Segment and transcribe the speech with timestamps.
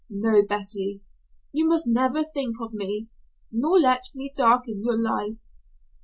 [0.09, 1.03] "No, Betty.
[1.51, 3.09] You must never think of me,
[3.51, 5.37] nor let me darken your life."